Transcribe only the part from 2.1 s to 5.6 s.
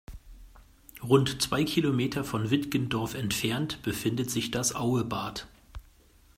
von Wittgendorf entfernt befindet sich das Auebad.